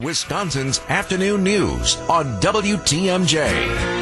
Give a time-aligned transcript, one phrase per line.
[0.00, 3.94] Wisconsin's afternoon news on WTMJ.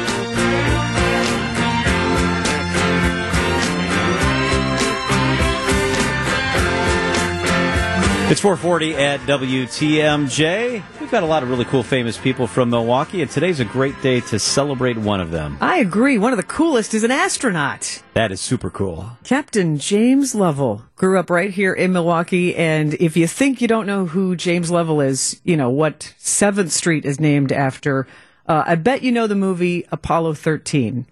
[8.33, 10.83] It's 440 at WTMJ.
[10.99, 14.01] We've got a lot of really cool famous people from Milwaukee, and today's a great
[14.01, 15.55] day to celebrate one of them.
[15.61, 16.17] I agree.
[16.17, 18.01] One of the coolest is an astronaut.
[18.15, 19.11] That is super cool.
[19.23, 22.55] Captain James Lovell grew up right here in Milwaukee.
[22.55, 26.71] And if you think you don't know who James Lovell is, you know what 7th
[26.71, 28.07] Street is named after.
[28.47, 31.05] Uh, I bet you know the movie Apollo 13.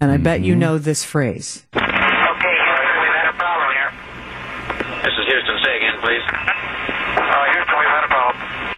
[0.00, 1.66] And I bet you know this phrase.
[1.74, 5.02] Okay, we've had a problem here.
[5.02, 5.59] This is Houston.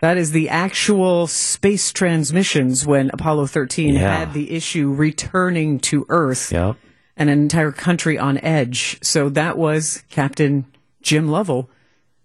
[0.02, 4.18] That is the actual space transmissions when Apollo 13 Yeah.
[4.18, 6.52] had the issue returning to Earth.
[6.52, 6.76] Yep.
[7.16, 8.98] and an entire country on edge.
[9.02, 10.64] So that was Captain
[11.02, 11.68] Jim Lovell,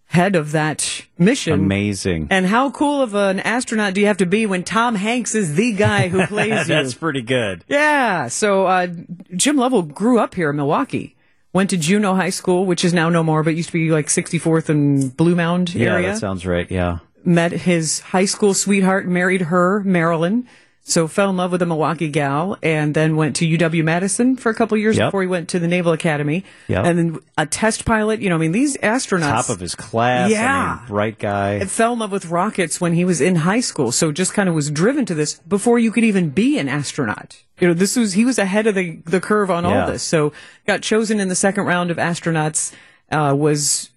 [0.05, 1.53] head of that mission.
[1.53, 2.27] Amazing.
[2.31, 5.55] And how cool of an astronaut do you have to be when Tom Hanks is
[5.55, 6.73] the guy who plays you?
[6.75, 7.65] That's pretty good.
[7.67, 8.29] Yeah.
[8.29, 8.87] So uh,
[9.35, 11.15] Jim Lovell grew up here in Milwaukee.
[11.51, 14.07] Went to Juneau High School, which is now no more, but used to be like
[14.07, 16.01] 64th and Blue Mound area.
[16.07, 16.69] Yeah, that sounds right.
[16.71, 16.99] Yeah.
[17.27, 20.47] Met his high school sweetheart, married her, Marilyn.
[20.83, 24.49] So fell in love with a Milwaukee gal, and then went to UW Madison for
[24.49, 25.07] a couple years Yep.
[25.07, 26.45] before he went to the Naval Academy.
[26.69, 26.85] Yep.
[26.85, 28.21] And then a test pilot.
[28.21, 29.47] You know, I mean, these astronauts.
[29.47, 30.29] Top of his class.
[30.29, 30.77] I Yeah.
[30.79, 31.55] mean, bright guy.
[31.55, 33.91] And fell in love with rockets when he was in high school.
[33.91, 37.35] So just kind of was driven to this before you could even be an astronaut.
[37.59, 39.81] You know, this was, he was ahead of the, the curve on Yeah.
[39.81, 40.03] all this.
[40.03, 40.31] So
[40.65, 42.71] got chosen in the second round of astronauts,
[43.11, 43.89] uh, was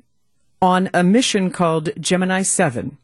[0.61, 2.97] on a mission called Gemini 7.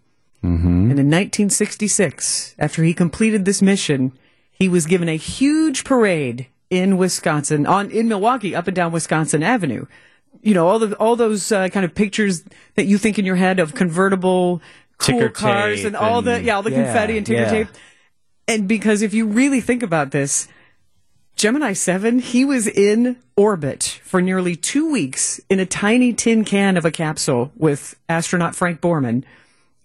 [0.46, 0.90] Mm-hmm.
[0.90, 4.12] And in 1966, after he completed this mission,
[4.52, 9.42] he was given a huge parade in Wisconsin, on in Milwaukee, up and down Wisconsin
[9.42, 9.86] Avenue.
[10.42, 12.44] You know all the all those uh, kind of pictures
[12.76, 14.62] that you think in your head of convertible
[14.98, 17.50] cool Ticker cars and all the yeah all the yeah, confetti and ticker yeah.
[17.50, 17.68] tape.
[18.48, 20.46] And because if you really think about this,
[21.34, 26.76] Gemini 7, he was in orbit for nearly two weeks in a tiny tin can
[26.76, 29.24] of a capsule with astronaut Frank Borman.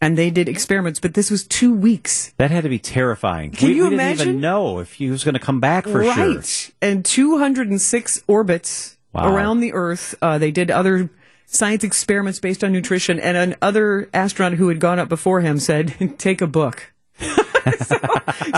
[0.04, 2.34] And they did experiments, but this was two weeks.
[2.38, 3.52] that had to be terrifying.
[3.52, 4.28] Can we, you we didn't imagine?
[4.30, 6.44] even know if he was going to come back for right.
[6.44, 6.74] sure.
[6.82, 9.36] And 206 orbits Wow.
[9.36, 10.16] around the Earth.
[10.22, 11.10] Uh, they did other
[11.46, 13.20] science experiments based on nutrition.
[13.20, 16.94] And another astronaut who had gone up before him said, take a book.
[17.20, 17.98] so,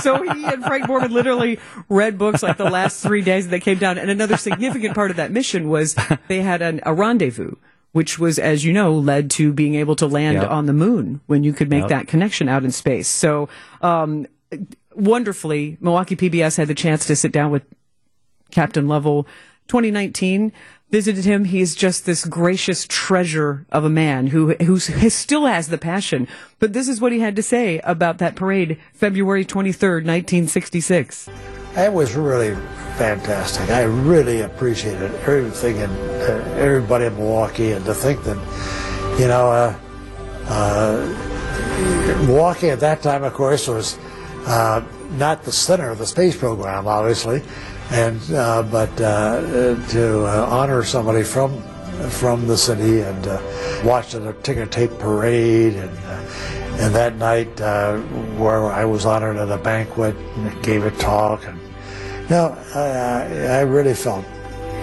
[0.01, 1.59] so he and Frank Borman literally
[1.89, 3.97] read books like the last three days that they came down.
[3.97, 5.95] And another significant part of that mission was
[6.27, 7.55] they had an, a rendezvous,
[7.93, 10.51] which was, as you know, led to being able to land Yep.
[10.51, 11.89] on the moon when you could make Yep.
[11.89, 13.07] that connection out in space.
[13.07, 13.47] So,
[13.81, 14.27] um,
[14.95, 17.63] wonderfully, Milwaukee PBS had the chance to sit down with
[18.51, 19.25] Captain Lovell
[19.67, 20.51] 2019
[20.91, 25.69] visited him he is just this gracious treasure of a man who who still has
[25.69, 26.27] the passion
[26.59, 31.29] but this is what he had to say about that parade February 23rd 1966
[31.75, 32.55] That was really
[32.97, 33.69] fantastic.
[33.71, 35.91] I really appreciated everything and
[36.21, 38.37] uh, everybody in Milwaukee, and to think that,
[39.19, 39.75] you know, uh,
[40.45, 43.97] uh, Milwaukee at that time, of course, was
[44.45, 44.83] uh,
[45.13, 47.41] not the center of the space program, obviously,
[47.89, 49.41] and uh, but uh,
[49.89, 51.59] to honor somebody from
[52.09, 53.41] from the city and uh,
[53.83, 55.97] watch the ticker tape parade and.
[56.73, 57.59] And that night,
[58.39, 61.59] where I was honored at a banquet, and gave a talk, and
[62.29, 64.25] no, I, I really felt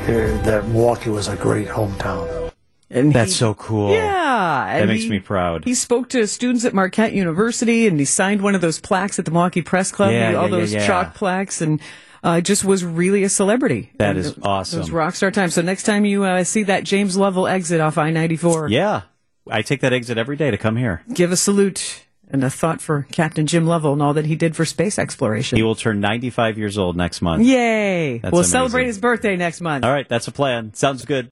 [0.07, 2.51] that Milwaukee was a great hometown.
[2.91, 3.93] and That's he- so cool.
[3.93, 5.65] yeah That makes he- me proud.
[5.65, 9.25] he spoke to students at Marquette University and he signed one of those plaques at
[9.25, 10.87] the Milwaukee Press Club Yeah, all yeah, those yeah, yeah.
[10.87, 11.81] chalk plaques and
[12.25, 14.79] uh, just was really a celebrity That And is it- awesome.
[14.79, 17.81] it was rock star time so next time you uh, see that James Lovell exit
[17.81, 19.03] off I-94 Yeah.
[19.51, 21.03] I take that exit every day to come here.
[21.13, 24.57] give a salute and a thought for Captain Jim Lovell and all that he did
[24.57, 25.57] for space exploration.
[25.57, 27.45] He will turn 95 years old next month.
[27.45, 28.19] Yay!
[28.19, 28.51] That's we'll amazing.
[28.53, 29.85] celebrate his birthday next month.
[29.85, 30.73] All right, that's a plan.
[30.75, 31.29] Sounds good.